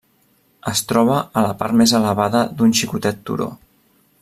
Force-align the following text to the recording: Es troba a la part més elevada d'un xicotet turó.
Es 0.71 0.79
troba 0.91 1.17
a 1.19 1.43
la 1.47 1.51
part 1.59 1.77
més 1.83 1.95
elevada 1.99 2.43
d'un 2.61 2.75
xicotet 2.81 3.21
turó. 3.31 3.51